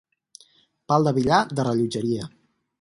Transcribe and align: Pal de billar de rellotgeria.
Pal 0.93 1.07
de 1.09 1.15
billar 1.19 1.43
de 1.61 1.69
rellotgeria. 1.71 2.29